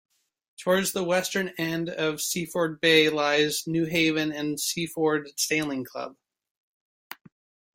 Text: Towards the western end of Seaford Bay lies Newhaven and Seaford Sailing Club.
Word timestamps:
Towards 0.57 0.93
the 0.93 1.03
western 1.03 1.49
end 1.59 1.87
of 1.87 2.21
Seaford 2.23 2.81
Bay 2.81 3.07
lies 3.07 3.65
Newhaven 3.67 4.33
and 4.35 4.59
Seaford 4.59 5.29
Sailing 5.39 5.83
Club. 5.85 6.15